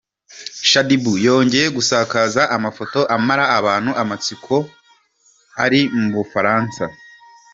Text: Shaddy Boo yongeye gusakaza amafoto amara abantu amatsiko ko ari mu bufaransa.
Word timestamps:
Shaddy 0.69 0.97
Boo 1.03 1.21
yongeye 1.27 1.67
gusakaza 1.77 2.41
amafoto 2.55 2.99
amara 3.15 3.45
abantu 3.57 3.91
amatsiko 4.01 4.45
ko 4.57 4.57
ari 5.63 5.79
mu 5.99 6.09
bufaransa. 6.15 6.83